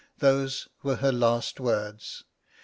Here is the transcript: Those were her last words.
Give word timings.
Those 0.17 0.67
were 0.81 0.95
her 0.95 1.11
last 1.11 1.59
words. 1.59 2.23